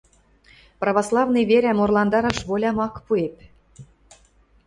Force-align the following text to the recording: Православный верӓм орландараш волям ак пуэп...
Православный 0.81 1.43
верӓм 1.51 1.77
орландараш 1.83 2.37
волям 2.49 2.77
ак 2.85 2.95
пуэп... 3.05 3.35